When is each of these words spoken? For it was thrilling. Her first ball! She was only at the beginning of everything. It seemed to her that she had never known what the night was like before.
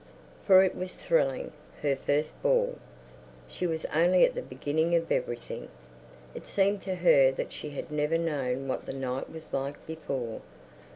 For 0.47 0.63
it 0.63 0.73
was 0.73 0.95
thrilling. 0.95 1.51
Her 1.83 1.95
first 1.95 2.41
ball! 2.41 2.79
She 3.47 3.67
was 3.67 3.85
only 3.93 4.25
at 4.25 4.33
the 4.33 4.41
beginning 4.41 4.95
of 4.95 5.11
everything. 5.11 5.67
It 6.33 6.47
seemed 6.47 6.81
to 6.81 6.95
her 6.95 7.31
that 7.33 7.53
she 7.53 7.69
had 7.69 7.91
never 7.91 8.17
known 8.17 8.67
what 8.67 8.87
the 8.87 8.93
night 8.93 9.29
was 9.31 9.53
like 9.53 9.85
before. 9.85 10.41